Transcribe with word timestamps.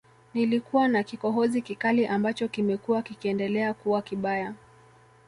Nilikuwa 0.33 0.87
na 0.87 1.03
kikohozi 1.03 1.61
kikali 1.61 2.05
ambacho 2.07 2.47
kimekuwa 2.47 3.01
kikiendelea 3.01 3.73
kuwa 3.73 4.01
kibaya 4.01 4.53